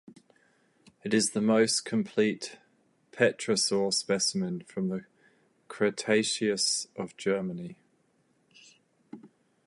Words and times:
It 1.03 1.13
is 1.13 1.29
the 1.29 1.41
most 1.41 1.85
complete 1.85 2.57
pterosaur 3.11 3.93
specimen 3.93 4.61
from 4.63 4.87
the 4.87 5.05
Cretaceous 5.67 6.87
of 6.95 7.15
Germany. 7.17 7.77